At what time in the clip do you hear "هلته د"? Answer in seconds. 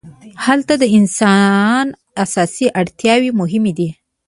0.45-0.83